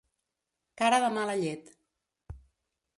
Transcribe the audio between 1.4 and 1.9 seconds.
llet.